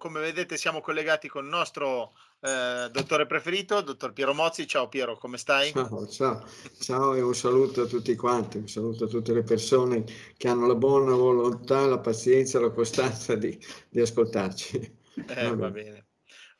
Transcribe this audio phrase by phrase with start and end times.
[0.00, 4.32] AC Milano 1, come vedete siamo collegati con il nostro eh, dottore preferito, dottor Piero
[4.32, 4.66] Mozzi.
[4.66, 5.72] Ciao Piero, come stai?
[5.72, 6.44] Ciao, ciao,
[6.80, 10.04] ciao e un saluto a tutti quanti, un saluto a tutte le persone
[10.36, 13.56] che hanno la buona volontà, la pazienza, la costanza di,
[13.88, 14.98] di ascoltarci.
[15.28, 16.06] Eh, va bene.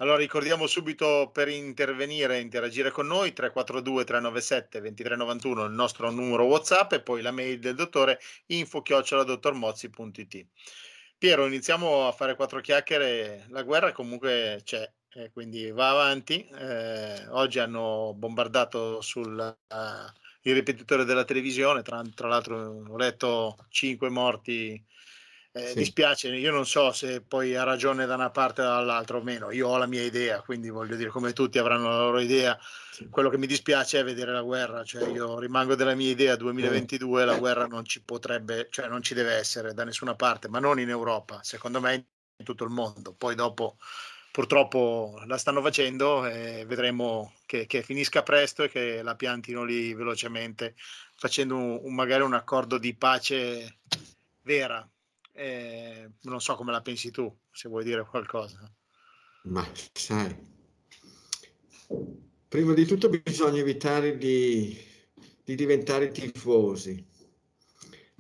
[0.01, 6.45] Allora ricordiamo subito per intervenire e interagire con noi 342 397 2391 il nostro numero
[6.45, 10.47] WhatsApp e poi la mail del dottore info dottormozzi.it.
[11.21, 13.45] Piero, iniziamo a fare quattro chiacchiere.
[13.51, 16.49] La guerra comunque c'è, eh, quindi va avanti.
[16.49, 24.09] Eh, oggi hanno bombardato sul uh, ripetitore della televisione, tra, tra l'altro ho letto cinque
[24.09, 24.83] morti
[25.53, 25.75] eh, sì.
[25.75, 29.51] Dispiace, io non so se poi ha ragione da una parte o dall'altra o meno,
[29.51, 32.57] io ho la mia idea, quindi voglio dire come tutti avranno la loro idea,
[32.93, 33.09] sì.
[33.09, 37.25] quello che mi dispiace è vedere la guerra, cioè io rimango della mia idea, 2022
[37.25, 40.79] la guerra non ci potrebbe, cioè non ci deve essere da nessuna parte, ma non
[40.79, 41.95] in Europa, secondo me
[42.37, 43.77] in tutto il mondo, poi dopo
[44.31, 49.93] purtroppo la stanno facendo e vedremo che, che, finisca presto e che la piantino lì
[49.95, 50.77] velocemente
[51.17, 53.79] facendo un, un, magari un accordo di pace
[54.43, 54.89] vera
[55.41, 58.71] eh, non so come la pensi tu, se vuoi dire qualcosa.
[59.45, 60.37] Ma sai,
[62.47, 64.77] prima di tutto bisogna evitare di,
[65.43, 67.03] di diventare tifosi.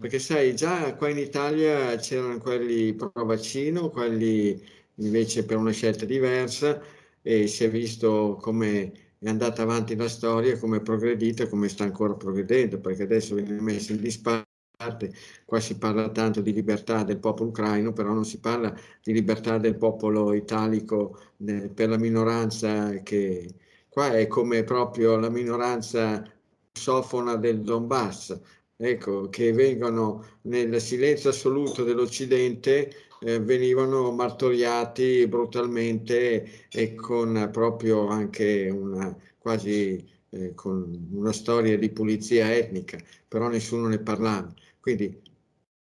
[0.00, 6.06] Perché sai, già qua in Italia c'erano quelli pro vaccino, quelli invece per una scelta
[6.06, 6.80] diversa
[7.20, 11.84] e si è visto come è andata avanti la storia, come è progredita, come sta
[11.84, 14.49] ancora progredendo, perché adesso viene messo in disparte
[14.81, 15.12] parte,
[15.45, 19.58] qua si parla tanto di libertà del popolo ucraino, però non si parla di libertà
[19.58, 23.55] del popolo italico eh, per la minoranza che
[23.90, 26.24] qua è come proprio la minoranza
[26.73, 28.40] sofona del Donbass,
[28.77, 32.90] ecco, che vengono nel silenzio assoluto dell'Occidente,
[33.20, 41.90] eh, venivano martoriati brutalmente e con proprio anche una quasi eh, con una storia di
[41.90, 42.98] pulizia etnica,
[43.29, 44.52] però nessuno ne parlava.
[44.80, 45.20] Quindi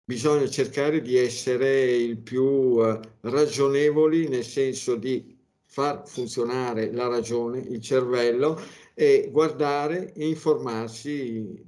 [0.04, 7.60] bisogna cercare di essere il più uh, ragionevoli nel senso di far funzionare la ragione,
[7.60, 8.58] il cervello
[8.94, 11.62] e guardare e informarsi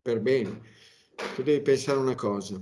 [0.00, 0.60] per bene.
[1.34, 2.60] Tu devi pensare una cosa.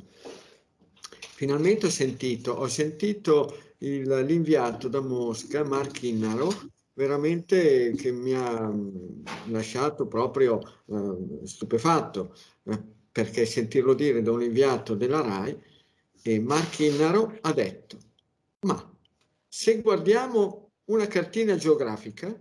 [1.34, 6.50] Finalmente ho sentito, ho sentito l'inviato da Mosca, Mark Innaro,
[6.94, 8.72] veramente che mi ha
[9.48, 12.34] lasciato proprio uh, stupefatto.
[12.64, 15.58] Uh, perché sentirlo dire da un inviato della RAI,
[16.22, 17.98] e Marchinnaro ha detto,
[18.60, 18.98] ma
[19.48, 22.38] se guardiamo una cartina geografica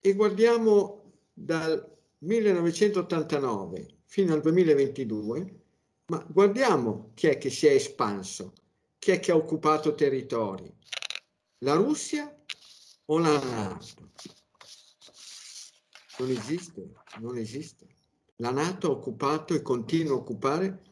[0.00, 5.60] e guardiamo dal 1989 fino al 2022,
[6.06, 8.52] ma guardiamo chi è che si è espanso,
[8.98, 10.72] chi è che ha occupato territori,
[11.58, 12.34] la Russia
[13.04, 14.10] o la NATO?
[16.18, 17.86] Non esiste, non esiste
[18.40, 20.82] la Nato ha occupato e continua a occupare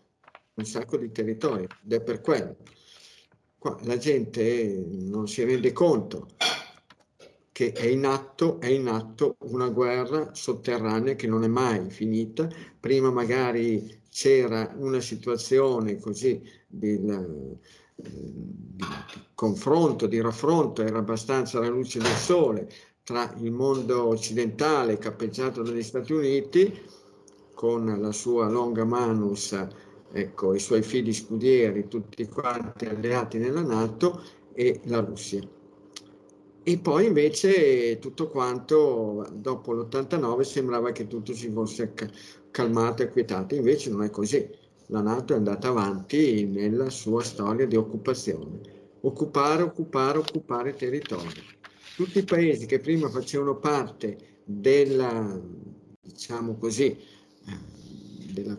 [0.54, 2.56] un sacco di territori ed è per quello.
[3.58, 6.28] Qua la gente non si rende conto
[7.50, 12.48] che è in atto, è in atto una guerra sotterranea che non è mai finita.
[12.78, 18.84] Prima magari c'era una situazione così di, di
[19.34, 22.70] confronto, di raffronto, era abbastanza la luce del sole
[23.02, 26.96] tra il mondo occidentale cappeggiato dagli Stati Uniti
[27.58, 29.52] con la sua longa manus,
[30.12, 35.42] ecco, i suoi figli scudieri, tutti quanti alleati nella Nato e la Russia.
[36.62, 41.92] E poi invece tutto quanto dopo l'89 sembrava che tutto si fosse
[42.52, 44.48] calmato e quietato, invece non è così.
[44.86, 48.60] La Nato è andata avanti nella sua storia di occupazione.
[49.00, 51.42] Occupare, occupare, occupare territorio.
[51.96, 55.40] Tutti i paesi che prima facevano parte della,
[56.00, 57.16] diciamo così,
[58.32, 58.56] della,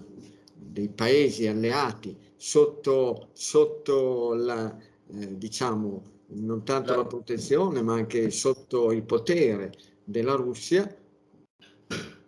[0.54, 4.78] dei paesi alleati sotto, sotto la,
[5.08, 9.72] eh, diciamo, non tanto la protezione, ma anche sotto il potere
[10.04, 10.96] della Russia,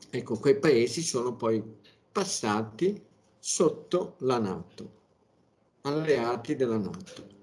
[0.10, 1.64] ecco, quei paesi sono poi
[2.12, 3.02] passati
[3.38, 4.92] sotto la Nato,
[5.82, 7.40] alleati della Nato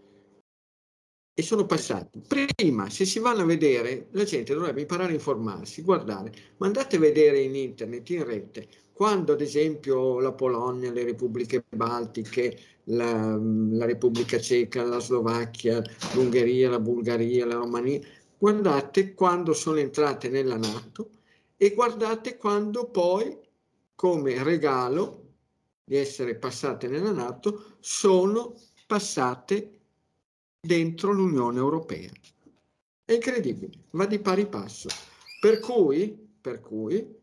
[1.38, 2.20] e sono passati.
[2.26, 6.96] Prima, se si vanno a vedere, la gente dovrebbe imparare a informarsi, guardare, ma andate
[6.96, 13.38] a vedere in internet, in rete, quando ad esempio la Polonia, le repubbliche baltiche, la,
[13.38, 15.81] la Repubblica Ceca, la Slovacchia,
[16.14, 18.00] l'Ungheria, la Bulgaria, la Romania,
[18.37, 21.11] guardate quando sono entrate nella Nato
[21.56, 23.38] e guardate quando poi,
[23.94, 25.26] come regalo
[25.85, 28.56] di essere passate nella Nato, sono
[28.88, 29.78] passate
[30.61, 32.11] dentro l'Unione Europea.
[33.05, 34.89] È incredibile, va di pari passo.
[35.41, 36.11] Per cui,
[36.41, 37.17] per cui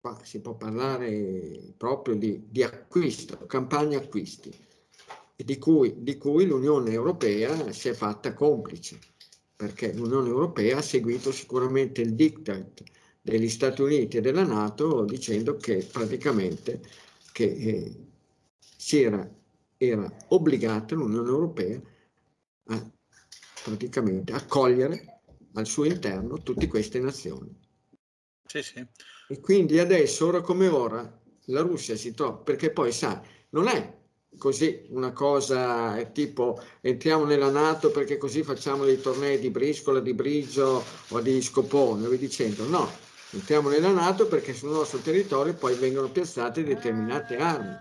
[0.00, 4.52] qua si può parlare proprio di, di acquisto, campagna acquisti,
[5.36, 8.98] di cui, di cui l'Unione Europea si è fatta complice,
[9.54, 12.82] perché l'Unione Europea ha seguito sicuramente il diktat
[13.20, 16.82] degli Stati Uniti e della Nato dicendo che praticamente
[17.30, 17.96] che, eh,
[18.76, 19.28] si era,
[19.76, 21.80] era obbligata l'Unione Europea
[22.66, 22.90] a
[23.64, 25.20] praticamente accogliere
[25.54, 27.54] al suo interno tutte queste nazioni.
[28.46, 28.86] Sì, sì.
[29.28, 34.00] E quindi adesso, ora come ora, la Russia si trova, perché poi sa, non è
[34.38, 40.14] così una cosa tipo entriamo nella Nato perché così facciamo dei tornei di briscola, di
[40.14, 42.90] brigio o di scopone, vi dicendo no,
[43.30, 47.74] entriamo nella Nato perché sul nostro territorio poi vengono piazzate determinate armi,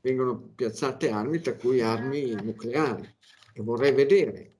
[0.00, 3.16] vengono piazzate armi tra cui armi nucleari
[3.52, 4.54] e vorrei vedere,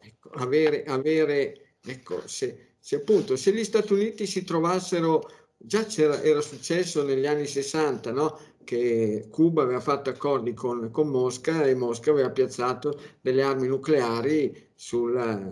[0.00, 6.40] ecco, avere, avere ecco, se, se appunto se gli Stati Uniti si trovassero già era
[6.40, 8.38] successo negli anni 60, no?
[8.64, 14.70] che Cuba aveva fatto accordi con, con, Mosca e Mosca aveva piazzato delle armi nucleari
[14.74, 15.46] sulla,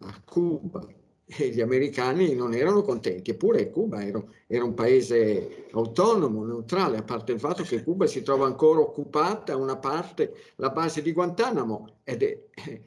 [0.00, 0.86] a Cuba
[1.28, 7.02] e gli americani non erano contenti, eppure Cuba era, era, un paese autonomo, neutrale, a
[7.02, 11.98] parte il fatto che Cuba si trova ancora occupata, una parte, la base di Guantanamo,
[12.04, 12.44] ed è,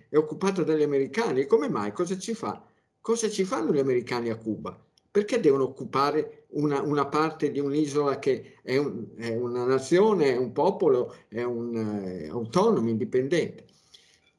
[0.08, 1.46] è occupata dagli americani.
[1.48, 1.92] Come mai?
[1.92, 2.64] Cosa ci fa?
[3.02, 4.82] Cosa ci fanno gli americani a Cuba?
[5.12, 10.38] Perché devono occupare una, una parte di un'isola che è, un, è, una nazione, è
[10.38, 13.66] un popolo, è un è autonomo, indipendente?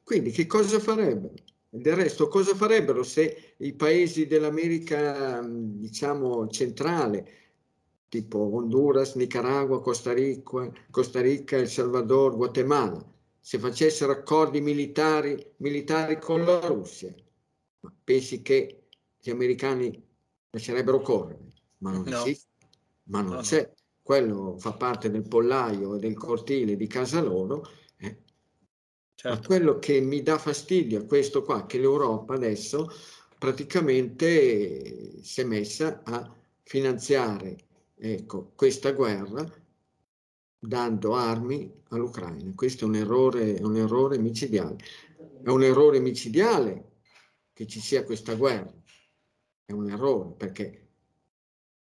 [0.03, 1.33] Quindi che cosa farebbero?
[1.73, 7.25] Del resto, cosa farebbero se i paesi dell'America, diciamo, centrale,
[8.09, 13.01] tipo Honduras, Nicaragua, Costa Rica, Costa Rica, El Salvador, Guatemala,
[13.39, 17.15] se facessero accordi militari, militari con la Russia?
[18.03, 18.87] Pensi che
[19.21, 20.05] gli americani
[20.49, 22.17] lascerebbero correre, ma non no.
[22.17, 22.49] esiste,
[23.03, 23.71] ma non no, c'è.
[24.01, 27.65] Quello fa parte del pollaio e del cortile di casa loro.
[29.21, 29.37] Certo.
[29.39, 32.89] Ma quello che mi dà fastidio è questo qua, che l'Europa adesso
[33.37, 37.55] praticamente si è messa a finanziare
[37.95, 39.47] ecco, questa guerra
[40.57, 42.51] dando armi all'Ucraina.
[42.55, 44.77] Questo è un errore, un errore micidiale.
[45.43, 47.01] È un errore micidiale
[47.53, 48.73] che ci sia questa guerra
[49.65, 50.87] è un errore perché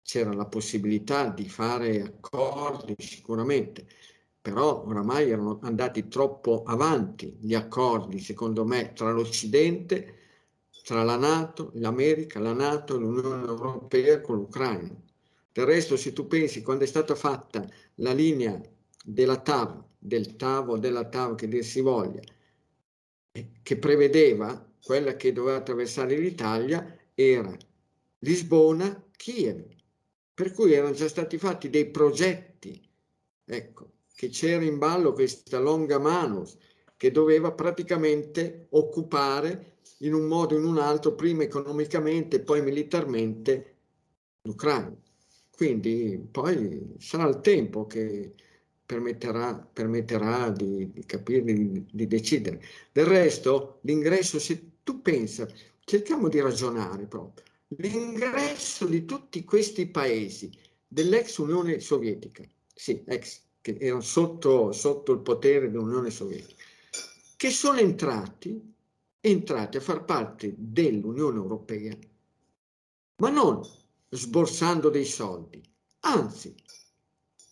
[0.01, 3.87] c'era la possibilità di fare accordi sicuramente,
[4.49, 10.15] però oramai erano andati troppo avanti gli accordi, secondo me, tra l'Occidente,
[10.85, 14.99] tra la Nato, l'America, la Nato e l'Unione Europea con l'Ucraina.
[15.53, 18.59] Del resto, se tu pensi, quando è stata fatta la linea
[19.05, 22.23] della TAV, del TAV della TAV che dir si voglia,
[23.63, 27.55] che prevedeva quella che doveva attraversare l'Italia, era
[28.21, 29.63] Lisbona, Kiev.
[30.33, 32.81] Per cui erano già stati fatti dei progetti,
[33.45, 36.57] ecco, che c'era in ballo questa longa manus
[36.97, 43.77] che doveva praticamente occupare in un modo o in un altro, prima economicamente poi militarmente,
[44.43, 44.93] l'Ucraina.
[45.55, 48.35] Quindi poi sarà il tempo che
[48.85, 52.61] permetterà, permetterà di, di capire, di, di decidere.
[52.91, 55.47] Del resto, l'ingresso, se tu pensa,
[55.85, 57.45] cerchiamo di ragionare proprio
[57.77, 60.51] l'ingresso di tutti questi paesi
[60.89, 62.43] dell'ex Unione Sovietica,
[62.75, 66.63] sì, ex, che erano sotto, sotto il potere dell'Unione Sovietica,
[67.37, 68.75] che sono entrati,
[69.21, 71.97] entrati a far parte dell'Unione Europea,
[73.17, 73.61] ma non
[74.09, 75.63] sborsando dei soldi,
[76.01, 76.55] anzi,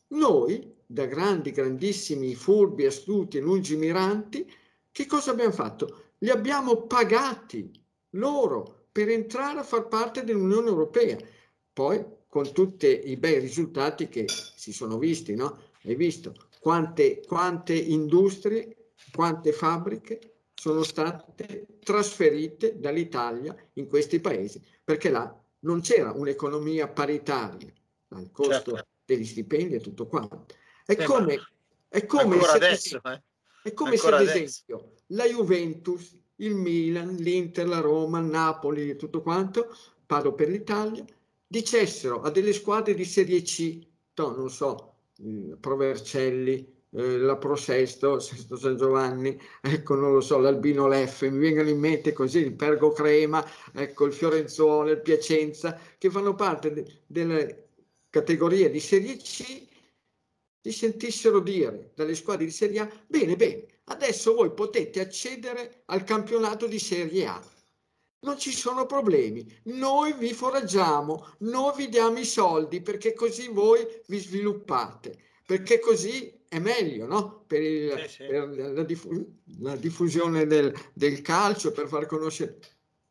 [0.09, 4.51] noi, da grandi, grandissimi, furbi, astuti e lungimiranti,
[4.91, 6.05] che cosa abbiamo fatto?
[6.19, 7.71] Li abbiamo pagati
[8.11, 11.19] loro per entrare a far parte dell'Unione Europea.
[11.73, 15.59] Poi con tutti i bei risultati che si sono visti, no?
[15.87, 25.11] Hai visto quante, quante industrie, quante fabbriche sono state trasferite dall'Italia in questi paesi, perché
[25.11, 27.73] là non c'era un'economia paritaria
[28.09, 28.87] al costo certo.
[29.05, 30.47] degli stipendi e tutto quanto.
[30.85, 31.39] È eh, come,
[31.89, 33.23] è come se, adesso, eh?
[33.63, 38.97] è come se ad esempio la Juventus il Milan, l'Inter, la Roma, il Napoli e
[38.97, 39.75] tutto quanto,
[40.05, 41.05] parlo per l'Italia,
[41.47, 43.79] dicessero a delle squadre di Serie C,
[44.15, 44.96] no, non so,
[45.61, 51.39] Provercelli, eh, la Pro Sesto, Sesto San Giovanni, ecco, non lo so, l'Albino Leffe, mi
[51.39, 56.73] vengono in mente così il Pergo Crema, ecco, il Fiorenzuola, il Piacenza, che fanno parte
[56.73, 57.69] de- delle
[58.11, 59.67] categorie di Serie C,
[60.61, 66.03] si sentissero dire dalle squadre di Serie A, bene, bene, adesso voi potete accedere al
[66.05, 67.56] campionato di Serie A.
[68.21, 73.87] Non ci sono problemi, noi vi foraggiamo, noi vi diamo i soldi perché così voi
[74.07, 77.45] vi sviluppate, perché così è meglio no?
[77.47, 78.27] per, il, sì, sì.
[78.27, 79.27] per la, diffu-
[79.61, 82.59] la, diffusione del, del calcio, per far conoscere.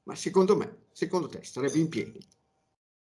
[0.03, 2.19] Ma secondo me, secondo te, starebbe in piedi?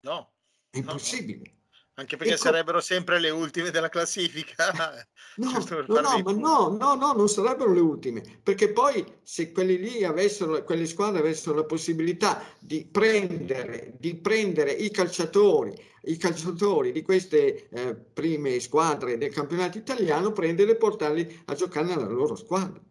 [0.01, 0.31] No.
[0.69, 1.43] È impossibile.
[1.43, 1.53] No.
[1.97, 2.43] Anche perché ecco.
[2.43, 5.03] sarebbero sempre le ultime della classifica.
[5.37, 9.77] No, no, no, ma no, no, no, non sarebbero le ultime, perché poi se quelli
[9.77, 16.93] lì avessero, quelle squadre avessero la possibilità di prendere, di prendere i calciatori, i calciatori
[16.93, 22.35] di queste eh, prime squadre del campionato italiano, prenderli e portarli a giocare nella loro
[22.35, 22.81] squadra.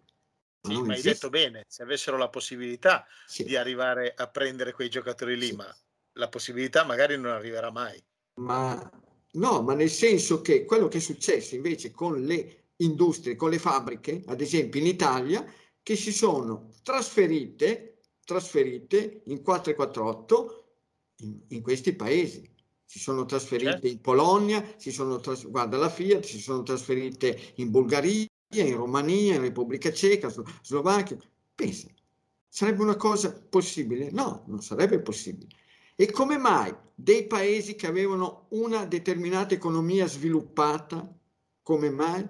[0.61, 3.45] Sì, ma hai detto bene, se avessero la possibilità sì.
[3.45, 5.57] di arrivare a prendere quei giocatori lì, sì.
[5.57, 5.77] ma
[6.17, 8.03] la possibilità magari non arriverà mai.
[8.35, 8.91] Ma
[9.33, 13.59] no, ma nel senso che quello che è successo invece con le industrie, con le
[13.59, 15.45] fabbriche, ad esempio in Italia,
[15.83, 20.65] che si sono trasferite, trasferite in 448
[21.19, 22.51] in, in questi paesi.
[22.85, 23.87] Si sono trasferite certo.
[23.87, 29.35] in Polonia, si sono tras- guarda la Fiat, si sono trasferite in Bulgaria, in Romania,
[29.35, 31.17] in Repubblica Ceca, Slovacchia.
[31.55, 31.89] Pensa,
[32.49, 34.11] sarebbe una cosa possibile?
[34.11, 35.49] No, non sarebbe possibile.
[35.97, 41.09] E come mai dei paesi che avevano una determinata economia sviluppata,
[41.63, 42.27] come mai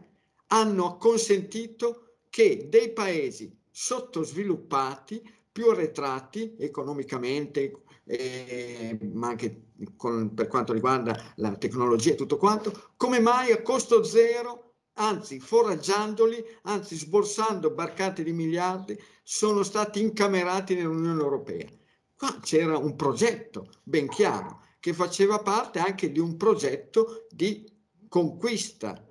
[0.49, 10.73] hanno consentito che dei paesi sottosviluppati, più arretrati economicamente, eh, ma anche con, per quanto
[10.73, 17.71] riguarda la tecnologia e tutto quanto, come mai a costo zero, anzi foraggiandoli, anzi sborsando
[17.71, 21.69] barcate di miliardi, sono stati incamerati nell'Unione Europea.
[22.25, 27.71] Qua c'era un progetto ben chiaro che faceva parte anche di un progetto di
[28.09, 29.07] conquista,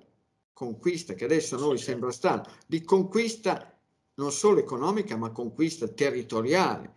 [0.52, 3.72] conquista che adesso a noi sembra strano, di conquista
[4.14, 6.92] non solo economica ma conquista territoriale,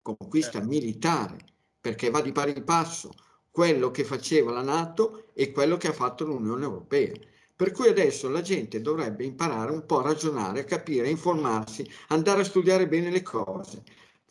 [0.00, 0.68] conquista certo.
[0.68, 1.36] militare,
[1.78, 3.10] perché va di pari passo
[3.50, 7.12] quello che faceva la Nato e quello che ha fatto l'Unione Europea.
[7.54, 11.86] Per cui adesso la gente dovrebbe imparare un po' a ragionare, a capire, a informarsi,
[12.08, 13.82] andare a studiare bene le cose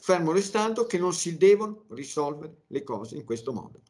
[0.01, 3.81] fermo restando che non si devono risolvere le cose in questo modo.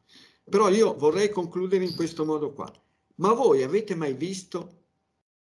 [0.44, 2.70] Però io vorrei concludere in questo modo qua.
[3.16, 4.80] Ma voi avete mai visto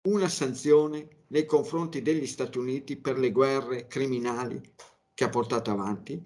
[0.08, 4.60] una sanzione nei confronti degli Stati Uniti per le guerre criminali
[5.14, 6.20] che ha portato avanti?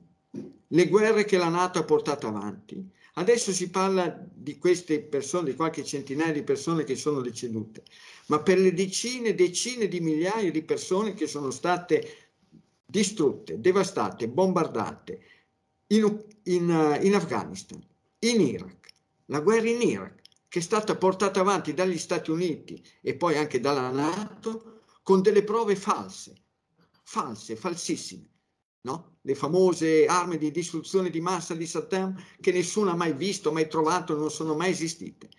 [0.67, 2.89] Le guerre che la Nato ha portato avanti?
[3.15, 7.83] Adesso si parla di queste persone, di qualche centinaia di persone che sono decedute,
[8.27, 12.20] ma per le decine e decine di migliaia di persone che sono state
[12.91, 15.21] distrutte, devastate, bombardate
[15.87, 17.81] in, in, in Afghanistan,
[18.19, 18.89] in Iraq,
[19.27, 23.61] la guerra in Iraq, che è stata portata avanti dagli Stati Uniti e poi anche
[23.61, 26.35] dalla Nato con delle prove false,
[27.03, 28.29] false, falsissime.
[28.81, 29.19] No?
[29.21, 33.69] Le famose armi di distruzione di massa di Saddam che nessuno ha mai visto, mai
[33.69, 35.29] trovato, non sono mai esistite.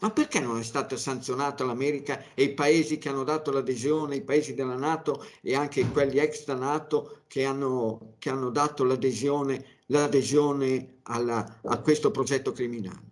[0.00, 4.22] Ma perché non è stata sanzionata l'America e i paesi che hanno dato l'adesione, i
[4.22, 11.00] paesi della Nato e anche quelli extra Nato che hanno, che hanno dato l'adesione, l'adesione
[11.02, 13.06] alla, a questo progetto criminale?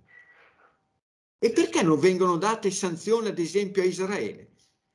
[1.39, 4.53] E perché non vengono date sanzioni, ad esempio, a Israele?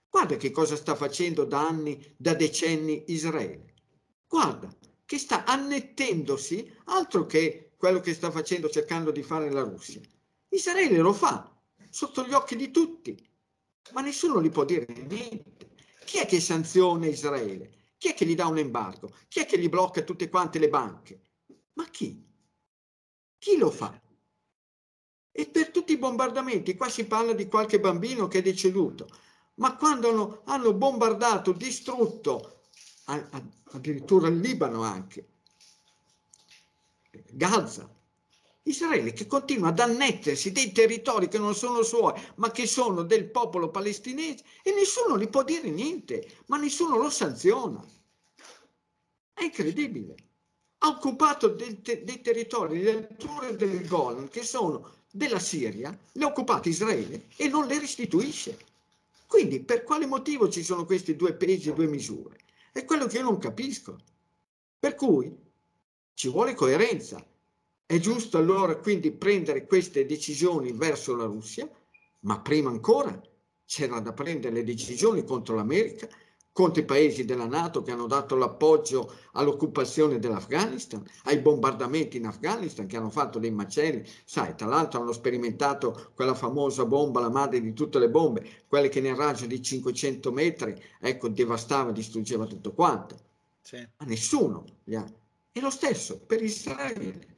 [0.10, 3.74] Guarda che cosa sta facendo da anni, da decenni Israele.
[4.28, 4.74] Guarda
[5.06, 10.00] che sta annettendosi altro che quello che sta facendo, cercando di fare la Russia.
[10.50, 11.51] Israele lo fa,
[11.92, 13.30] sotto gli occhi di tutti,
[13.94, 15.70] ma nessuno gli può dire niente.
[16.06, 17.94] Chi è che sanziona Israele?
[17.98, 19.14] Chi è che gli dà un embargo?
[19.28, 21.26] Chi è che gli blocca tutte quante le banche?
[21.74, 22.26] Ma chi?
[23.38, 24.02] Chi lo fa?
[25.34, 29.08] E per tutti i bombardamenti, qua si parla di qualche bambino che è deceduto,
[29.56, 32.64] ma quando hanno, hanno bombardato, distrutto,
[33.06, 35.30] addirittura il Libano anche,
[37.32, 37.90] Gaza,
[38.64, 43.30] Israele che continua ad annettersi dei territori che non sono suoi, ma che sono del
[43.30, 47.84] popolo palestinese e nessuno gli può dire niente, ma nessuno lo sanziona.
[49.34, 50.16] È incredibile.
[50.80, 56.24] Ha occupato dei, te- dei territori, le alture del Golan, che sono della Siria, le
[56.24, 58.58] ha occupate Israele e non le restituisce.
[59.26, 62.38] Quindi per quale motivo ci sono questi due pesi e due misure?
[62.72, 63.98] È quello che io non capisco.
[64.80, 65.36] Per cui
[66.14, 67.24] ci vuole coerenza
[67.92, 71.70] è giusto allora quindi prendere queste decisioni verso la Russia,
[72.22, 73.22] ma prima ancora
[73.66, 76.08] c'era da prendere le decisioni contro l'America,
[76.54, 82.88] contro i paesi della Nato che hanno dato l'appoggio all'occupazione dell'Afghanistan, ai bombardamenti in Afghanistan
[82.88, 84.08] che hanno fatto dei macelli.
[84.24, 88.88] Sai, tra l'altro hanno sperimentato quella famosa bomba, la madre di tutte le bombe, quelle
[88.88, 93.20] che nel raggio di 500 metri, ecco, devastava, distruggeva tutto quanto.
[93.62, 93.86] Sì.
[93.98, 95.06] Ma nessuno li ha.
[95.52, 97.31] E lo stesso per Israele.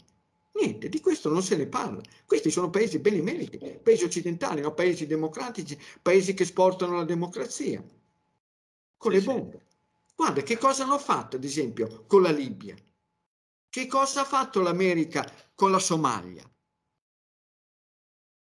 [0.54, 2.02] Niente, di questo non se ne parla.
[2.26, 4.74] Questi sono paesi benemeriti, paesi occidentali, no?
[4.74, 7.84] paesi democratici, paesi che esportano la democrazia
[8.98, 9.66] con le bombe.
[10.16, 12.76] Guarda che cosa hanno fatto, ad esempio, con la Libia.
[13.68, 16.48] Che cosa ha fatto l'America con la Somalia?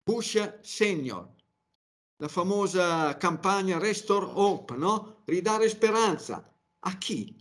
[0.02, 1.28] Bush senior,
[2.16, 5.23] la famosa campagna Restore Hope, no?
[5.26, 6.52] Ridare speranza.
[6.80, 7.37] A chi?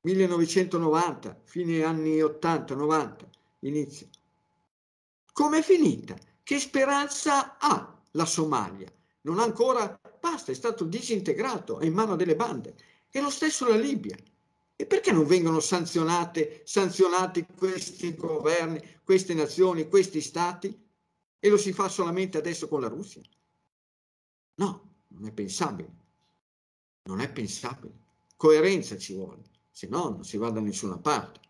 [0.00, 3.14] 1990, fine anni 80-90,
[3.68, 4.08] inizio.
[5.32, 6.16] Com'è finita?
[6.42, 8.92] Che speranza ha la Somalia?
[9.22, 12.74] Non ha ancora Basta, è stato disintegrato, è in mano delle bande.
[13.10, 14.16] E lo stesso la Libia.
[14.74, 20.74] E perché non vengono sanzionate, sanzionati questi governi, queste nazioni, questi stati?
[21.38, 23.20] E lo si fa solamente adesso con la Russia?
[24.54, 25.92] No, non è pensabile.
[27.02, 27.92] Non è pensabile.
[28.34, 31.40] Coerenza ci vuole, se no non si va da nessuna parte.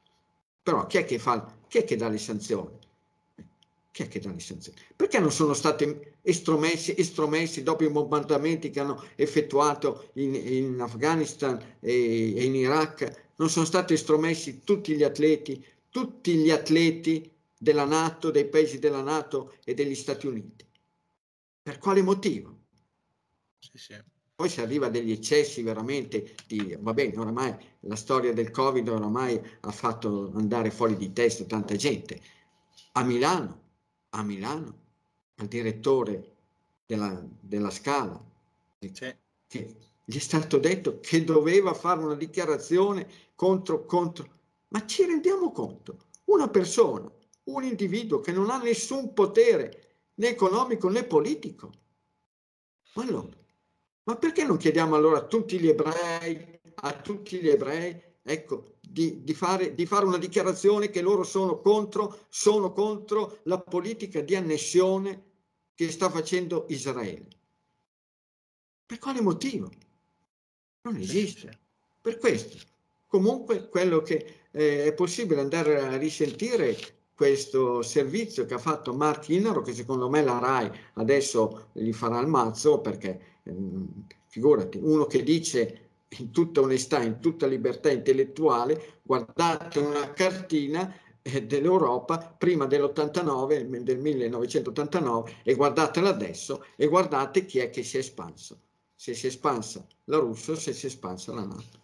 [0.65, 2.79] Però chi è che, fa, chi è che dà le sanzioni?
[3.91, 4.79] Chi è che dà le sanzioni?
[4.95, 11.61] Perché non sono stati estromessi, estromessi dopo i bombardamenti che hanno effettuato in, in Afghanistan
[11.81, 13.33] e, e in Iraq?
[13.35, 17.29] Non sono stati estromessi tutti gli atleti, tutti gli atleti
[17.59, 20.65] della Nato, dei paesi della Nato e degli Stati Uniti.
[21.61, 22.57] Per quale motivo?
[23.59, 23.95] Sì, sì.
[24.37, 28.89] Poi si arriva a degli eccessi veramente di, va bene, oramai la storia del Covid
[28.89, 32.21] oramai ha fatto andare fuori di testa tanta gente.
[32.93, 33.63] A Milano
[34.15, 34.79] a Milano,
[35.37, 36.37] al direttore
[36.87, 38.23] della, della Scala,
[38.79, 44.29] che gli è stato detto che doveva fare una dichiarazione contro, contro.
[44.69, 45.99] Ma ci rendiamo conto?
[46.25, 47.11] Una persona,
[47.45, 51.73] un individuo che non ha nessun potere né economico né politico.
[52.95, 53.37] Ma allora,
[54.05, 59.23] ma perché non chiediamo allora a tutti gli ebrei, a tutti gli ebrei, ecco, di,
[59.25, 64.37] di, fare, di, fare, una dichiarazione che loro sono contro, sono contro la politica di
[64.37, 65.33] annessione
[65.75, 67.29] che sta facendo Israele.
[68.87, 69.71] Per quale motivo?
[70.83, 71.59] Non esiste.
[72.01, 72.59] Per questo.
[73.07, 76.77] Comunque quello che eh, è possibile andare a risentire
[77.15, 82.21] questo servizio che ha fatto Mark Inaro, che secondo me la RAI adesso gli farà
[82.21, 83.34] il mazzo, perché
[84.27, 85.81] figurati, uno che dice
[86.19, 93.99] in tutta onestà, in tutta libertà intellettuale, guardate una cartina eh, dell'Europa prima dell'89, del
[93.99, 98.61] 1989 e guardatela adesso e guardate chi è che si è espanso.
[98.95, 101.83] Se si è espansa la Russia, se si è espansa la Nato.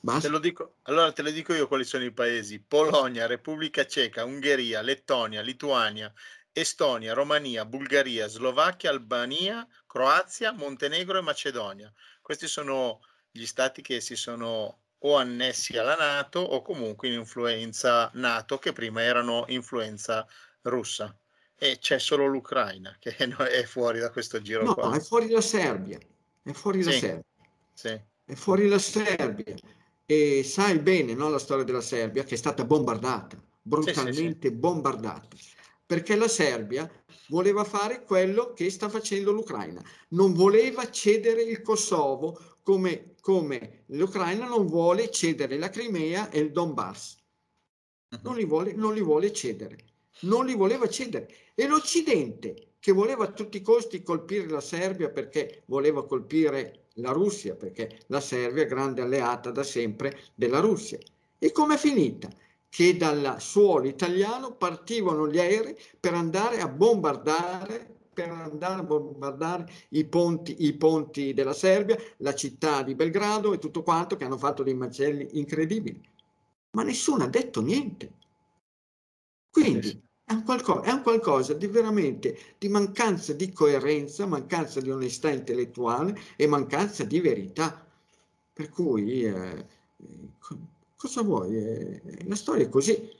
[0.00, 2.60] Te dico, allora te lo dico io quali sono i paesi.
[2.60, 6.12] Polonia, Repubblica Ceca, Ungheria, Lettonia, Lituania,
[6.60, 11.92] Estonia, Romania, Bulgaria, Slovacchia, Albania, Croazia, Montenegro e Macedonia.
[12.20, 18.10] Questi sono gli stati che si sono o annessi alla Nato o comunque in influenza
[18.14, 20.26] Nato che prima erano influenza
[20.62, 21.16] russa.
[21.56, 24.96] E c'è solo l'Ucraina che è fuori da questo giro no, qua.
[24.96, 25.98] è fuori la Serbia.
[26.42, 27.24] È fuori la sì, Serbia.
[27.72, 28.00] Sì.
[28.24, 29.54] È fuori la Serbia.
[30.04, 35.36] E sai bene no, la storia della Serbia che è stata bombardata, brutalmente sì, bombardata
[35.88, 36.86] perché la Serbia
[37.28, 44.46] voleva fare quello che sta facendo l'Ucraina, non voleva cedere il Kosovo come, come l'Ucraina
[44.46, 47.16] non vuole cedere la Crimea e il Donbass.
[48.10, 48.20] Mhm.
[48.22, 49.78] Non li, vuole, non li vuole cedere,
[50.24, 51.26] non li voleva cedere.
[51.54, 57.12] E l'Occidente, che voleva a tutti i costi colpire la Serbia perché voleva colpire la
[57.12, 60.98] Russia, perché la Serbia è grande alleata da sempre della Russia.
[61.38, 62.28] E com'è finita?
[62.68, 69.70] Che dal suolo italiano partivano gli aerei per andare a bombardare per andare a bombardare
[69.90, 74.36] i ponti, i ponti della Serbia, la città di Belgrado e tutto quanto che hanno
[74.36, 76.02] fatto dei macelli incredibili.
[76.72, 78.12] Ma nessuno ha detto niente.
[79.50, 84.90] Quindi è un, qualcosa, è un qualcosa di veramente di mancanza di coerenza, mancanza di
[84.90, 87.86] onestà intellettuale e mancanza di verità.
[88.52, 89.66] Per cui, eh,
[90.98, 91.56] cosa vuoi?
[91.56, 93.16] Eh, la storia è così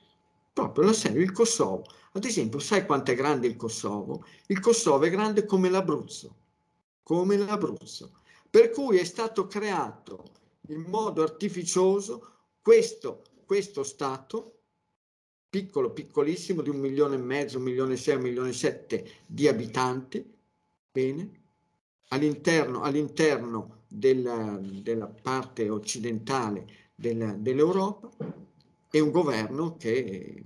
[0.52, 1.84] proprio la serie, il Kosovo.
[2.12, 4.24] Ad esempio, sai quanto è grande il Kosovo?
[4.48, 6.34] Il Kosovo è grande come l'Abruzzo,
[7.04, 8.10] come l'Abruzzo.
[8.50, 10.24] Per cui è stato creato
[10.68, 14.54] in modo artificioso questo, questo Stato,
[15.48, 19.10] piccolo, piccolissimo, di un milione e mezzo, un milione e sei, un milione e sette
[19.26, 20.34] di abitanti,
[20.90, 21.30] bene,
[22.08, 28.10] all'interno, all'interno della, della, parte occidentale dell'Europa
[28.90, 30.42] e un governo che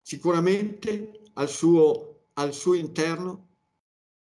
[0.00, 3.46] sicuramente al suo, al suo interno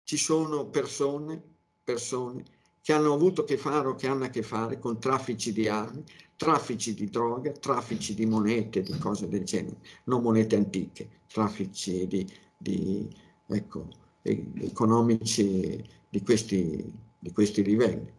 [0.04, 1.42] ci sono persone,
[1.82, 2.44] persone
[2.80, 5.66] che hanno avuto a che fare o che hanno a che fare con traffici di
[5.66, 6.04] armi,
[6.36, 12.30] traffici di droga, traffici di monete, di cose del genere, non monete antiche, traffici di,
[12.56, 13.08] di
[13.48, 13.88] ecco,
[14.22, 18.12] economici di questi, di questi livelli.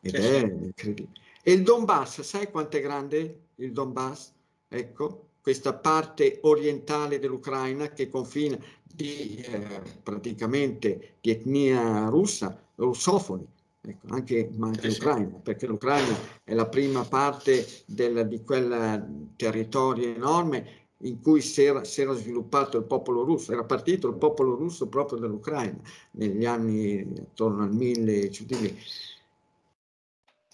[0.00, 1.22] Ed è incredibile.
[1.46, 4.32] E il Donbass, sai quanto è grande il Donbass?
[4.66, 13.46] Ecco, questa parte orientale dell'Ucraina che confina di, eh, praticamente di etnia russa, russofoni,
[13.82, 20.14] ecco, anche, ma anche l'Ucraina, perché l'Ucraina è la prima parte del, di quel territorio
[20.14, 24.54] enorme in cui si era, si era, sviluppato il popolo russo, era partito il popolo
[24.54, 25.78] russo proprio dall'Ucraina
[26.12, 28.30] negli anni attorno al 1000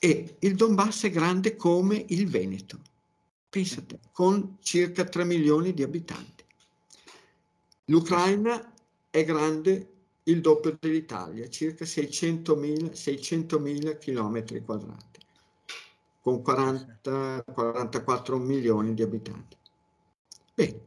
[0.02, 2.80] e il Donbass è grande come il Veneto,
[3.50, 6.42] pensate, con circa 3 milioni di abitanti.
[7.84, 8.72] L'Ucraina
[9.10, 9.88] è grande
[10.22, 15.20] il doppio dell'Italia, circa 600.000, 600.000 km quadrati,
[16.22, 19.56] con 40, 44 milioni di abitanti.
[20.54, 20.80] Bene,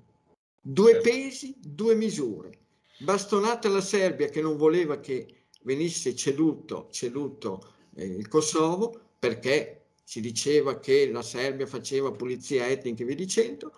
[0.60, 1.10] due certo.
[1.10, 2.62] pesi, due misure.
[2.97, 10.20] Bastonata la Serbia che non voleva che venisse ceduto, ceduto eh, il Kosovo perché si
[10.20, 13.72] diceva che la Serbia faceva pulizia etnica e via dicendo,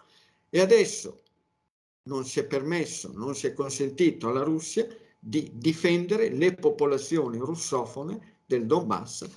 [0.49, 1.21] e adesso
[2.05, 4.87] non si è permesso, non si è consentito alla Russia
[5.19, 9.29] di difendere le popolazioni russofone del Donbass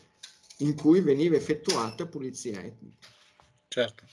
[0.61, 3.07] in cui veniva effettuata pulizia etnica.
[3.69, 4.05] Certo.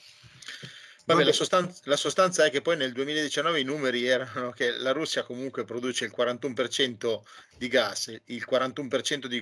[1.06, 4.92] Vabbè, la sostanza, la sostanza, è che poi nel 2019 i numeri erano che la
[4.92, 7.22] Russia comunque produce il 41%
[7.58, 9.40] di gas, il 41% di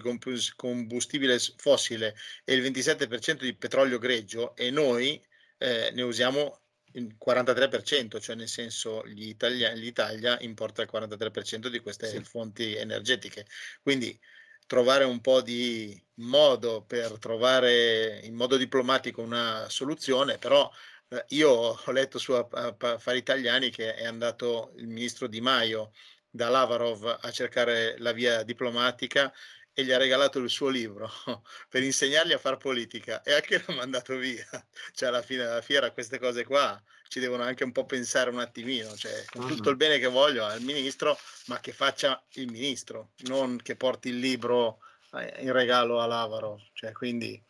[0.55, 5.21] combustibile fossile e il 27% di petrolio greggio e noi
[5.57, 6.59] eh, ne usiamo
[6.93, 12.23] il 43%, cioè nel senso l'Italia, l'Italia importa il 43% di queste sì.
[12.23, 13.45] fonti energetiche.
[13.81, 14.19] Quindi
[14.67, 20.69] trovare un po' di modo per trovare in modo diplomatico una soluzione, però
[21.29, 25.91] io ho letto su Affari Italiani che è andato il ministro Di Maio
[26.29, 29.31] da Lavarov a cercare la via diplomatica
[29.73, 31.09] e gli ha regalato il suo libro
[31.67, 34.47] per insegnargli a fare politica e anche l'ha mandato via.
[34.93, 38.39] Cioè, alla fine della fiera, queste cose qua ci devono anche un po' pensare un
[38.39, 38.95] attimino.
[38.95, 43.57] Cioè, con tutto il bene che voglio al ministro, ma che faccia il ministro, non
[43.57, 44.79] che porti il libro
[45.13, 46.69] eh, in regalo a Lavaro.
[46.73, 47.41] Cioè, quindi,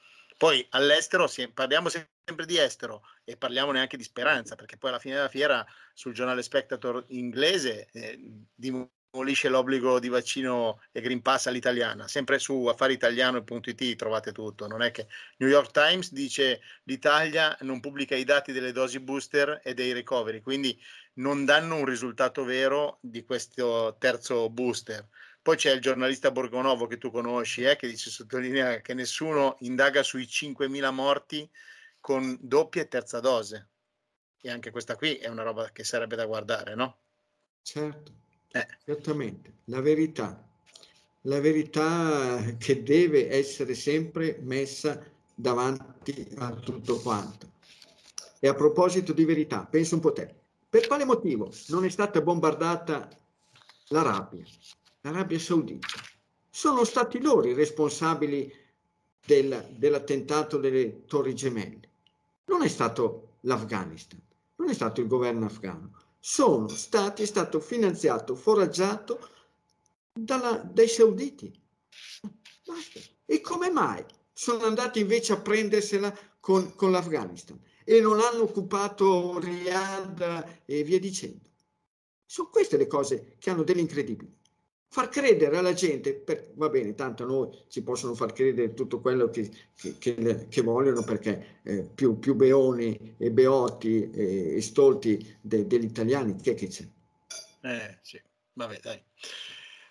[0.44, 5.16] poi all'estero parliamo sempre di estero e parliamo neanche di speranza, perché poi alla fine
[5.16, 8.20] della fiera sul giornale Spectator inglese eh,
[8.54, 12.10] demolisce l'obbligo di vaccino e Green Pass all'italiana.
[12.10, 14.68] Sempre su affariitaliano.it trovate tutto.
[14.68, 19.62] Non è che New York Times dice l'Italia non pubblica i dati delle dosi booster
[19.64, 20.78] e dei recovery, quindi
[21.14, 25.08] non danno un risultato vero di questo terzo booster.
[25.44, 30.02] Poi c'è il giornalista Borgonovo che tu conosci, eh, che dice, sottolinea che nessuno indaga
[30.02, 31.50] sui 5.000 morti
[32.00, 33.68] con doppia e terza dose.
[34.40, 36.98] E anche questa qui è una roba che sarebbe da guardare, no?
[37.62, 38.14] Certo.
[38.54, 38.66] Eh.
[38.86, 40.48] Certamente, la verità,
[41.24, 45.04] la verità che deve essere sempre messa
[45.36, 47.52] davanti a tutto quanto.
[48.40, 50.34] E a proposito di verità, pensa un po' te,
[50.70, 53.10] per quale motivo non è stata bombardata
[53.88, 54.46] l'Arabia,
[55.04, 55.88] l'Arabia Saudita?
[56.50, 58.52] Sono stati loro i responsabili
[59.26, 61.90] del, dell'attentato delle Torri Gemelle.
[62.46, 64.22] Non è stato l'Afghanistan,
[64.58, 69.30] non è stato il governo afghano, sono stati, è stato finanziato, foraggiato
[70.14, 71.52] dalla, dai sauditi.
[72.66, 73.00] Basta.
[73.26, 79.38] E come mai sono andati invece a prendersela con, con l'Afghanistan e non hanno occupato
[79.40, 81.50] Riyadh e via dicendo?
[82.26, 84.42] Sono queste le cose che hanno dell'incredibile
[84.94, 89.28] far credere alla gente, per, va bene, tanto noi ci possono far credere tutto quello
[89.32, 95.38] che, che, che, che vogliono perché eh, più, più, beoni e beoti e, e stolti
[95.42, 96.88] de, degli italiani, che, che c'è?
[97.62, 98.22] Eh sì,
[98.54, 99.04] vabbè dai.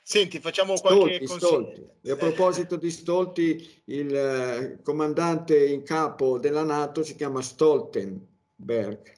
[0.04, 1.88] Senti, facciamo qualche stolti, stolti.
[2.02, 9.14] E a proposito di stolti, il eh, comandante in capo della Nato si chiama Stoltenberg.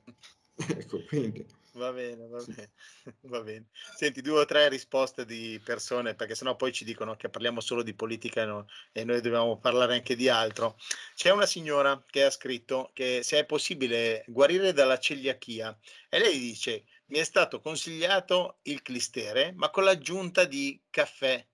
[0.66, 1.44] ecco, quindi
[1.76, 2.70] Va bene, va bene,
[3.22, 3.66] va bene.
[3.96, 7.82] Senti, due o tre risposte di persone, perché sennò poi ci dicono che parliamo solo
[7.82, 10.76] di politica e, no, e noi dobbiamo parlare anche di altro.
[11.16, 15.76] C'è una signora che ha scritto che se è possibile guarire dalla celiachia
[16.08, 21.44] e lei dice mi è stato consigliato il clistere, ma con l'aggiunta di caffè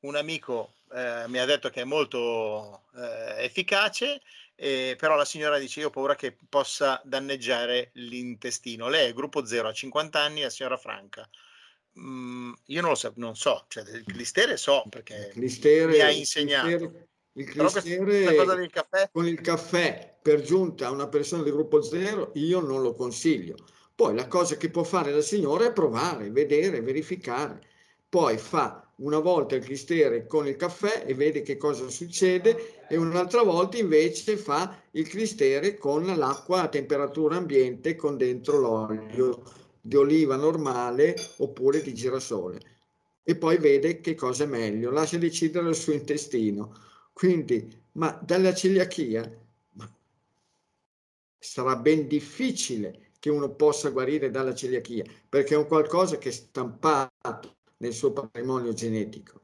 [0.00, 4.20] un amico eh, mi ha detto che è molto eh, efficace,
[4.62, 8.88] eh, però la signora dice io ho paura che possa danneggiare l'intestino.
[8.88, 11.28] Lei è gruppo 0 a 50 anni, la signora Franca.
[11.98, 16.10] Mm, io non lo so, non so, cioè il clistere so perché clistere, mi ha
[16.10, 16.68] insegnato.
[16.68, 19.10] Clistere, il clistere cosa del caffè?
[19.12, 23.56] con il caffè per giunta a una persona del gruppo 0 io non lo consiglio.
[23.96, 27.66] Poi la cosa che può fare la signora è provare, vedere, verificare.
[28.08, 32.98] Poi fa una volta il clistere con il caffè e vede che cosa succede e
[32.98, 39.44] un'altra volta invece fa il clistere con l'acqua a temperatura ambiente con dentro l'olio
[39.80, 42.60] di oliva normale oppure di girasole
[43.22, 46.74] e poi vede che cosa è meglio, lascia decidere il suo intestino.
[47.14, 49.40] Quindi, ma dalla celiachia
[51.38, 56.32] sarà ben difficile che uno possa guarire dalla celiachia perché è un qualcosa che è
[56.32, 59.40] stampato nel suo patrimonio genetico.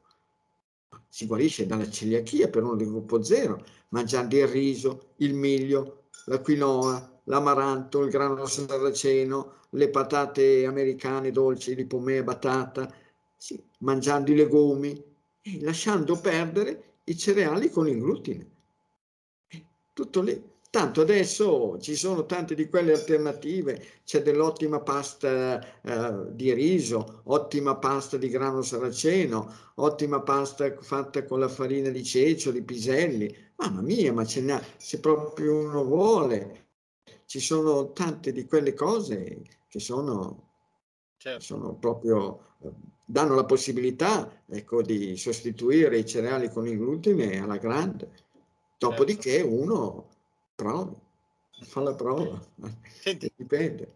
[1.07, 6.39] Si guarisce dalla celiachia per uno del gruppo zero, mangiando il riso, il miglio, la
[6.39, 12.91] quinoa, l'amaranto, il grano saraceno, le patate americane dolci di pomea batata,
[13.35, 15.03] sì, mangiando i legumi
[15.41, 18.49] e lasciando perdere i cereali con il glutine.
[19.93, 20.41] Tutto lì.
[20.71, 27.75] Tanto adesso ci sono tante di quelle alternative, c'è dell'ottima pasta eh, di riso, ottima
[27.77, 33.35] pasta di grano saraceno, ottima pasta fatta con la farina di ceccio, di piselli.
[33.55, 36.67] Mamma mia, ma ce n'è, se proprio uno vuole.
[37.25, 40.51] Ci sono tante di quelle cose che sono,
[41.17, 41.41] certo.
[41.41, 42.69] sono proprio, eh,
[43.05, 48.27] danno la possibilità ecco, di sostituire i cereali con il glutine alla grande.
[48.77, 49.51] Dopodiché certo.
[49.51, 50.08] uno
[50.59, 50.93] prova,
[51.61, 52.37] fa la prova,
[53.01, 53.95] Senti, dipende.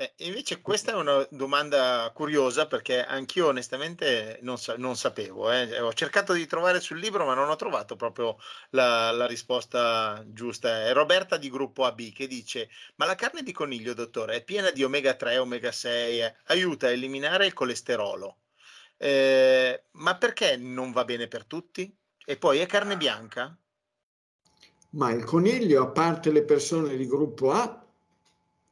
[0.00, 5.50] Eh, invece questa è una domanda curiosa perché anch'io onestamente non, sa- non sapevo.
[5.50, 5.80] Eh.
[5.80, 8.36] Ho cercato di trovare sul libro ma non ho trovato proprio
[8.70, 10.86] la, la, risposta giusta.
[10.86, 14.70] È Roberta di gruppo AB che dice ma la carne di coniglio dottore è piena
[14.70, 18.38] di omega 3, omega 6, eh, aiuta a eliminare il colesterolo.
[18.96, 21.92] Eh, ma perché non va bene per tutti?
[22.24, 23.56] E poi è carne bianca?
[24.90, 27.86] Ma il coniglio, a parte le persone di gruppo A,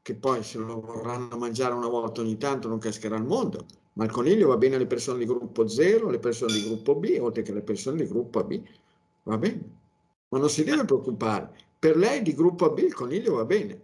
[0.00, 4.05] che poi se lo vorranno mangiare una volta ogni tanto non cascherà il mondo, ma
[4.05, 7.42] il coniglio va bene alle persone di gruppo 0, alle persone di gruppo B, oltre
[7.42, 8.62] che alle persone di gruppo AB.
[9.24, 9.61] Va bene,
[10.29, 11.52] ma non si deve preoccupare.
[11.79, 13.83] Per lei di gruppo AB il coniglio va bene.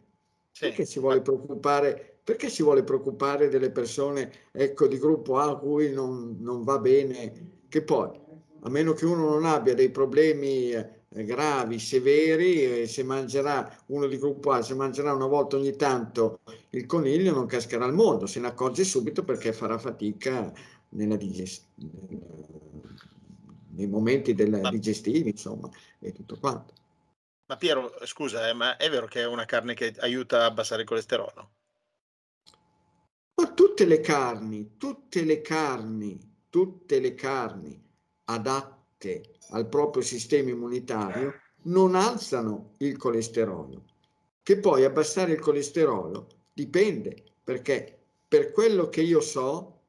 [0.53, 0.66] Sì.
[0.66, 2.21] Perché si vuole preoccupare?
[2.23, 6.79] Perché si vuole preoccupare delle persone ecco, di gruppo A a cui non, non va
[6.79, 7.61] bene?
[7.68, 8.11] Che poi,
[8.61, 14.18] a meno che uno non abbia dei problemi eh, gravi, severi, se mangerà uno di
[14.18, 18.40] gruppo A, se mangerà una volta ogni tanto il coniglio non cascherà al mondo, se
[18.40, 20.53] ne accorge subito perché farà fatica
[20.90, 22.53] nella digestione
[23.75, 26.75] nei momenti del ma, digestivi, insomma, e tutto quanto.
[27.46, 30.83] Ma Piero, scusa, eh, ma è vero che è una carne che aiuta a abbassare
[30.83, 31.51] il colesterolo?
[33.35, 37.83] Ma tutte le carni, tutte le carni, tutte le carni
[38.25, 38.82] adatte
[39.51, 41.35] al proprio sistema immunitario
[41.65, 43.85] non alzano il colesterolo.
[44.43, 49.81] Che poi abbassare il colesterolo dipende, perché per quello che io so,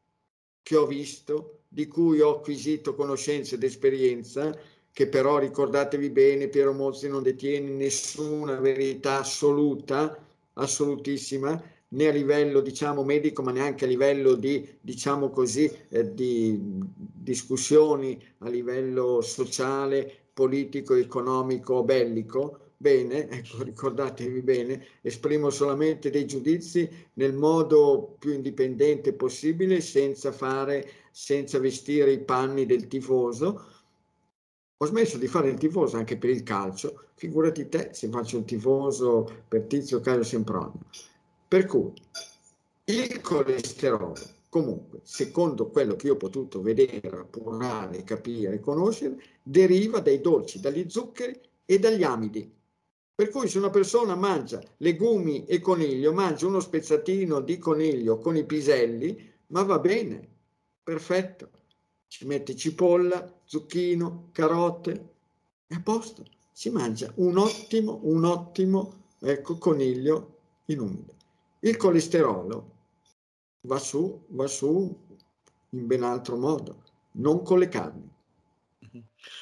[0.62, 4.56] che ho visto, di cui ho acquisito conoscenza ed esperienza,
[4.92, 10.24] che però ricordatevi bene, Piero Mozzi non detiene nessuna verità assoluta,
[10.54, 11.62] assolutissima,
[11.94, 16.60] né a livello diciamo medico ma neanche a livello di diciamo così eh, di
[16.96, 22.60] discussioni a livello sociale politico economico bellico.
[22.78, 30.90] Bene ecco ricordatevi bene esprimo solamente dei giudizi nel modo più indipendente possibile senza fare
[31.12, 33.68] senza vestire i panni del tifoso.
[34.78, 37.06] Ho smesso di fare il tifoso anche per il calcio.
[37.14, 40.82] Figurati te se faccio il tifoso per Tizio Caio Sempronio
[41.54, 41.94] per cui
[42.86, 44.16] il colesterolo,
[44.50, 50.60] comunque, secondo quello che io ho potuto vedere, appurare, capire e conoscere, deriva dai dolci,
[50.60, 52.52] dagli zuccheri e dagli amidi.
[53.14, 58.36] Per cui se una persona mangia legumi e coniglio, mangia uno spezzatino di coniglio con
[58.36, 60.28] i piselli, ma va bene,
[60.84, 61.52] perfetto.
[62.08, 65.10] Ci mette cipolla, zucchino, carote,
[65.68, 66.26] è a posto.
[66.52, 71.14] Si mangia un ottimo, un ottimo ecco, coniglio in umido
[71.64, 72.72] il colesterolo
[73.62, 75.08] va su, va su
[75.70, 78.12] in ben altro modo, non con le carni.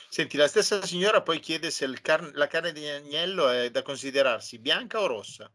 [0.09, 4.59] Senti, la stessa signora poi chiede se car- la carne di agnello è da considerarsi
[4.59, 5.51] bianca o rossa.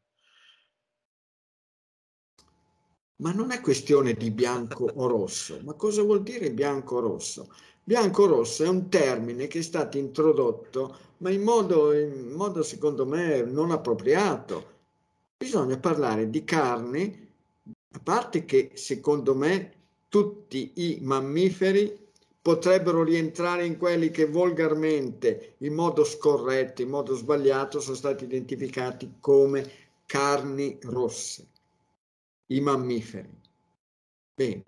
[3.18, 7.48] Ma non è questione di bianco o rosso, ma cosa vuol dire bianco o rosso?
[7.86, 13.42] Bianco-rosso è un termine che è stato introdotto, ma in modo, in modo secondo me
[13.42, 14.75] non appropriato.
[15.38, 17.28] Bisogna parlare di carne,
[17.92, 19.72] a parte che secondo me
[20.08, 22.04] tutti i mammiferi
[22.40, 29.16] potrebbero rientrare in quelli che volgarmente, in modo scorretto, in modo sbagliato, sono stati identificati
[29.20, 29.70] come
[30.06, 31.46] carni rosse,
[32.46, 33.40] i mammiferi.
[34.34, 34.62] Bene,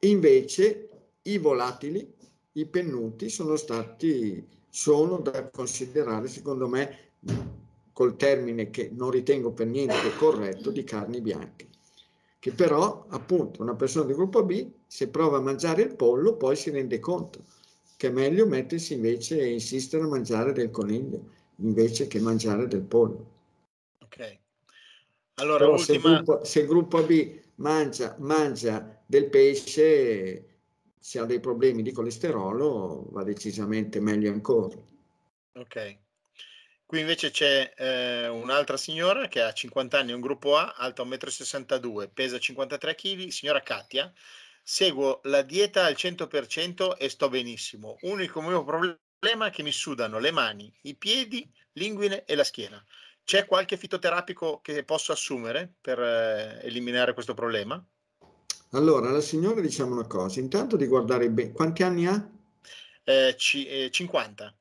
[0.00, 0.88] invece
[1.22, 2.12] i volatili
[2.52, 6.98] i pennuti sono stati, sono da considerare, secondo me,
[7.92, 11.68] col termine che non ritengo per niente corretto, di carni bianche.
[12.38, 16.56] Che però, appunto, una persona di gruppo B, se prova a mangiare il pollo, poi
[16.56, 17.44] si rende conto
[18.02, 21.24] che è meglio mettersi invece e insistere a mangiare del coniglio
[21.58, 23.30] invece che mangiare del pollo.
[24.00, 24.38] Ok.
[25.34, 25.84] Allora, ultima...
[25.84, 30.46] se, il gruppo, se il gruppo B mangia, mangia del pesce
[30.98, 34.76] se ha dei problemi di colesterolo va decisamente meglio ancora.
[35.52, 35.98] Ok.
[36.92, 41.88] Qui invece c'è eh, un'altra signora che ha 50 anni, un gruppo A, alta 1,62
[41.88, 44.12] m, pesa 53 kg, signora Katia.
[44.62, 47.96] Seguo la dieta al 100% e sto benissimo.
[48.02, 52.84] Unico mio problema è che mi sudano le mani, i piedi, l'inguine e la schiena.
[53.24, 57.82] C'è qualche fitoterapico che posso assumere per eh, eliminare questo problema?
[58.72, 62.30] Allora, la signora diciamo una cosa, intanto di guardare bene, quanti anni ha?
[63.02, 64.54] Eh, c- eh, 50.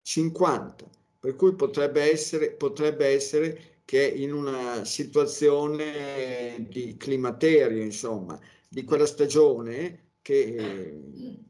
[0.00, 8.84] 50, per cui potrebbe essere, potrebbe essere che in una situazione di climaterio, insomma, di
[8.84, 11.00] quella stagione che eh,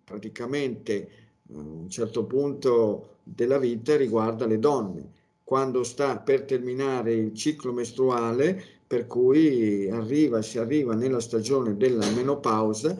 [0.02, 1.08] praticamente
[1.52, 5.10] a un certo punto della vita riguarda le donne.
[5.44, 12.08] Quando sta per terminare il ciclo mestruale, per cui arriva, si arriva nella stagione della
[12.12, 12.98] menopausa,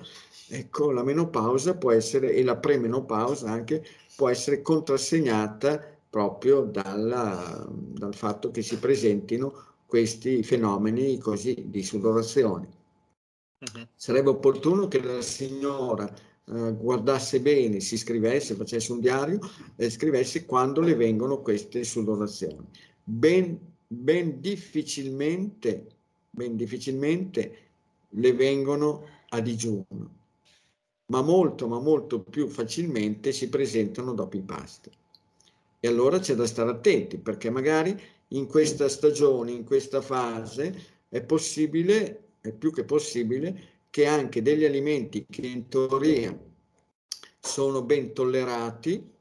[0.51, 3.83] ecco la menopausa può essere e la premenopausa anche
[4.15, 9.52] può essere contrassegnata proprio dalla, dal fatto che si presentino
[9.85, 12.68] questi fenomeni così di sudorazione.
[13.59, 13.87] Uh-huh.
[13.94, 19.40] Sarebbe opportuno che la signora eh, guardasse bene, si scrivesse, facesse un diario
[19.76, 22.66] e scrivesse quando le vengono queste sudorazioni.
[23.05, 25.87] Ben ben difficilmente,
[26.31, 27.59] ben difficilmente
[28.09, 30.14] le vengono a digiuno,
[31.09, 34.90] ma molto, ma molto più facilmente si presentano dopo i pasti.
[35.87, 37.96] E allora c'è da stare attenti perché magari
[38.31, 40.75] in questa stagione, in questa fase,
[41.09, 46.37] è possibile, è più che possibile, che anche degli alimenti che in teoria
[47.38, 49.14] sono ben tollerati,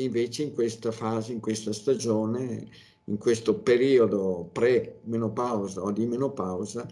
[0.00, 2.66] Invece in questa fase, in questa stagione,
[3.04, 6.86] in questo periodo pre-menopausa o di menopausa,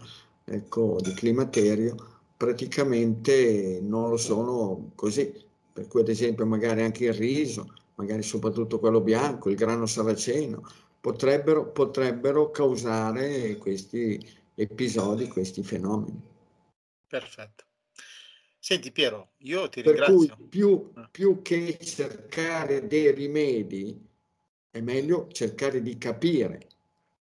[0.45, 1.95] ecco, di climaterio,
[2.37, 5.33] praticamente non lo sono così.
[5.73, 10.67] Per cui ad esempio magari anche il riso, magari soprattutto quello bianco, il grano saraceno,
[10.99, 14.19] potrebbero, potrebbero causare questi
[14.55, 16.19] episodi, questi fenomeni.
[17.07, 17.65] Perfetto.
[18.57, 20.35] Senti Piero, io ti per ringrazio.
[20.35, 21.07] Cui più, ah.
[21.11, 23.99] più che cercare dei rimedi,
[24.71, 26.67] è meglio cercare di capire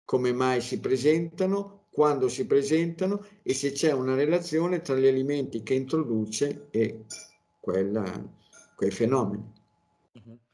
[0.06, 5.64] come mai si presentano, quando si presentano e se c'è una relazione tra gli alimenti
[5.64, 7.06] che introduce e
[7.60, 8.24] quella,
[8.76, 9.59] quei fenomeni.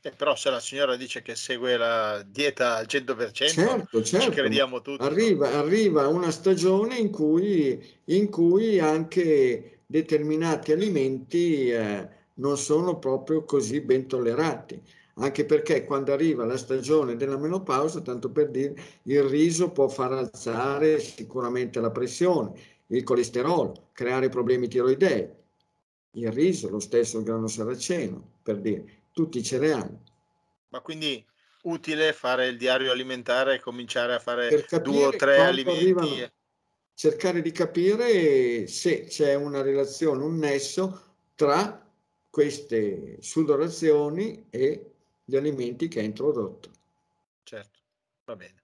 [0.05, 4.03] Eh, però se la signora dice che segue la dieta al 100%, certo, certo.
[4.03, 5.01] ci crediamo tutti.
[5.03, 13.45] Arriva, arriva una stagione in cui, in cui anche determinati alimenti eh, non sono proprio
[13.45, 14.79] così ben tollerati,
[15.15, 20.11] anche perché quando arriva la stagione della menopausa, tanto per dire, il riso può far
[20.13, 22.51] alzare sicuramente la pressione,
[22.89, 25.27] il colesterolo, creare problemi tiroidei,
[26.11, 29.97] il riso, lo stesso il grano saraceno, per dire, tutti i cereali.
[30.67, 31.25] Ma quindi
[31.63, 35.84] utile fare il diario alimentare e cominciare a fare due o tre alimenti?
[35.84, 36.32] Arrivano,
[36.93, 41.82] cercare di capire se c'è una relazione, un nesso tra
[42.30, 44.91] queste sudorazioni e
[45.24, 46.72] gli alimenti che ha introdotto.
[47.43, 47.80] Certo,
[48.26, 48.63] va bene.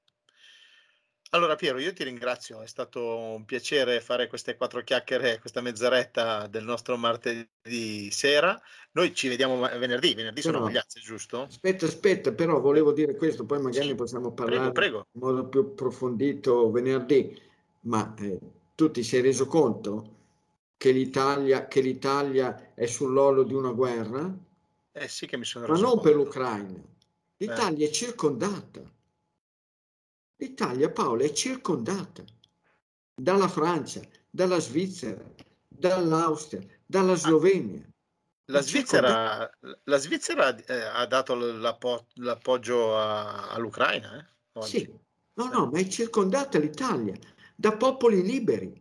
[1.34, 6.48] Allora Piero, io ti ringrazio, è stato un piacere fare queste quattro chiacchiere, questa mezz'oretta
[6.48, 8.62] del nostro martedì sera.
[8.92, 11.44] Noi ci vediamo venerdì, venerdì sono Magliazze, giusto?
[11.44, 15.08] Aspetta, aspetta, però volevo dire questo, poi magari sì, possiamo parlare prego, prego.
[15.14, 17.50] in modo più approfondito venerdì
[17.84, 18.40] ma eh,
[18.76, 20.18] tu ti sei reso conto
[20.76, 24.30] che l'Italia, che l'Italia è sull'olio di una guerra?
[24.92, 26.10] Eh sì che mi sono reso Ma non conto.
[26.10, 26.82] per l'Ucraina.
[27.38, 27.90] L'Italia eh.
[27.90, 28.82] è circondata.
[30.42, 32.24] L'Italia, Paolo, è circondata
[33.14, 35.24] dalla Francia, dalla Svizzera,
[35.68, 37.88] dall'Austria, dalla Slovenia.
[38.46, 39.48] La Svizzera,
[39.84, 44.18] la Svizzera eh, ha dato l'appo- l'appoggio a- all'Ucraina?
[44.18, 44.62] Eh?
[44.64, 44.92] Sì,
[45.36, 47.14] no, no, ma è circondata l'Italia
[47.56, 48.74] da popoli liberi,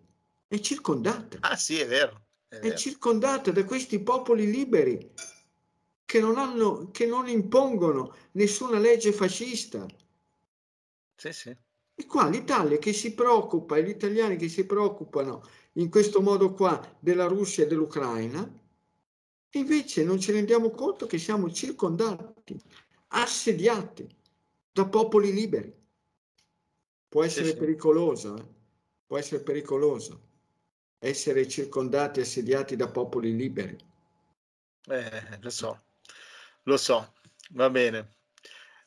[0.49, 1.37] è circondata.
[1.41, 2.25] Ah sì, è vero.
[2.49, 5.13] È, è circondata da questi popoli liberi
[6.07, 9.87] che non, hanno, che non impongono nessuna legge fascista.
[11.21, 11.55] Sì, sì.
[11.95, 15.43] E qua l'Italia che si preoccupa, e gli italiani che si preoccupano
[15.75, 18.51] in questo modo qua della Russia e dell'Ucraina,
[19.51, 22.59] invece non ci rendiamo conto che siamo circondati,
[23.09, 24.09] assediati
[24.73, 25.71] da popoli liberi.
[27.07, 27.59] Può essere sì, sì.
[27.59, 28.47] pericoloso, eh?
[29.05, 30.29] può essere pericoloso
[31.03, 33.77] essere circondati, assediati da popoli liberi.
[34.87, 35.83] Eh, lo so,
[36.63, 37.15] lo so,
[37.51, 38.20] va bene.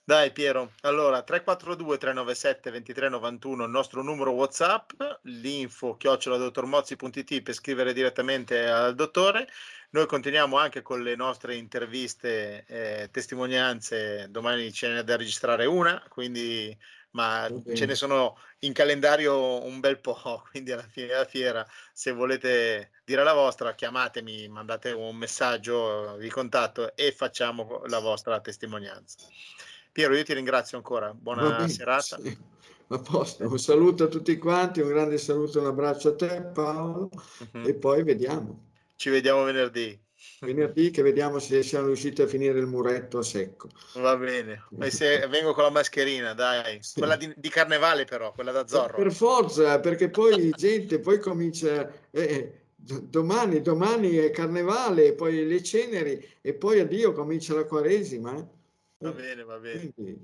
[0.05, 4.91] Dai Piero, allora 342 397 2391 il nostro numero Whatsapp,
[5.21, 9.47] l'info chiocciola dottormozzi.it per scrivere direttamente al dottore.
[9.91, 16.03] Noi continuiamo anche con le nostre interviste, eh, testimonianze, domani ce n'è da registrare una,
[16.09, 16.77] quindi
[17.11, 17.73] ma okay.
[17.73, 22.91] ce ne sono in calendario un bel po', quindi alla fine della fiera se volete
[23.05, 29.17] dire la vostra chiamatemi, mandate un messaggio, vi contatto e facciamo la vostra testimonianza.
[29.93, 31.13] Piero, io ti ringrazio ancora.
[31.13, 32.19] Buona bene, serata.
[32.19, 32.35] Sì.
[32.87, 33.47] A posto.
[33.47, 37.67] Un saluto a tutti quanti, un grande saluto, un abbraccio a te Paolo uh-huh.
[37.67, 38.71] e poi vediamo.
[38.95, 39.95] Ci vediamo venerdì.
[40.39, 43.69] Venerdì che vediamo se siamo riusciti a finire il muretto a secco.
[43.97, 44.63] Va bene.
[44.79, 46.79] E se vengo con la mascherina, dai.
[46.81, 46.97] Sì.
[46.97, 48.97] Quella di, di, carnevale però, quella da Zorro.
[48.97, 51.87] Per forza, perché poi gente poi comincia...
[52.09, 58.35] Eh, domani, domani è carnevale, poi le ceneri e poi addio comincia la quaresima.
[58.35, 58.61] Eh?
[59.03, 59.91] Va bene, va bene.
[59.93, 60.21] Quindi,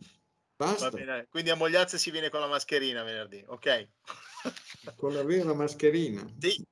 [0.56, 0.90] basta.
[0.90, 1.28] Va bene.
[1.30, 3.88] Quindi a Mogliazze si viene con la mascherina venerdì, ok?
[4.96, 6.26] Con la vera mascherina.
[6.40, 6.66] Sì,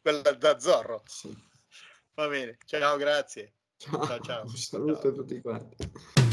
[0.00, 1.02] quella da Zorro.
[1.06, 1.32] Sì.
[2.14, 3.54] Va bene, ciao, grazie.
[3.76, 4.20] Ciao, ciao.
[4.20, 4.42] ciao.
[4.42, 5.10] Un saluto ciao.
[5.10, 6.32] a tutti quanti.